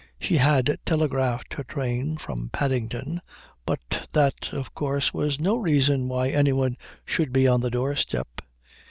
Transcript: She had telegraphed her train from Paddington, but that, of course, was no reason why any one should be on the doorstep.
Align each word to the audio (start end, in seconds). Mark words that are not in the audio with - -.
She 0.19 0.37
had 0.37 0.79
telegraphed 0.83 1.53
her 1.53 1.63
train 1.63 2.17
from 2.17 2.49
Paddington, 2.49 3.21
but 3.67 4.07
that, 4.13 4.51
of 4.51 4.73
course, 4.73 5.13
was 5.13 5.39
no 5.39 5.57
reason 5.57 6.07
why 6.07 6.29
any 6.29 6.53
one 6.53 6.75
should 7.05 7.31
be 7.31 7.47
on 7.47 7.61
the 7.61 7.69
doorstep. 7.69 8.41